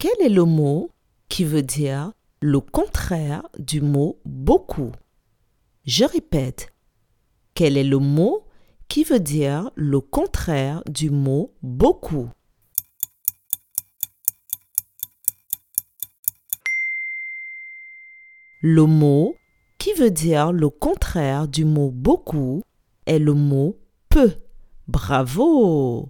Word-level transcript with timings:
Quel 0.00 0.18
est 0.22 0.30
le 0.30 0.46
mot 0.46 0.90
qui 1.28 1.44
veut 1.44 1.62
dire 1.62 2.14
le 2.40 2.60
contraire 2.60 3.46
du 3.58 3.82
mot 3.82 4.18
beaucoup? 4.24 4.92
Je 5.84 6.06
répète. 6.06 6.72
Quel 7.52 7.76
est 7.76 7.84
le 7.84 7.98
mot 7.98 8.46
qui 8.88 9.04
veut 9.04 9.20
dire 9.20 9.70
le 9.74 10.00
contraire 10.00 10.82
du 10.88 11.10
mot 11.10 11.52
beaucoup? 11.62 12.30
Le 18.62 18.86
mot 18.86 19.36
qui 19.76 19.92
veut 19.92 20.10
dire 20.10 20.50
le 20.50 20.70
contraire 20.70 21.46
du 21.46 21.66
mot 21.66 21.90
beaucoup 21.90 22.62
est 23.04 23.18
le 23.18 23.34
mot 23.34 23.76
peu. 24.08 24.32
Bravo 24.88 26.08